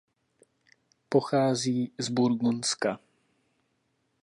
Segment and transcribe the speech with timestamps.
[1.09, 2.99] Pochází z Burgundska.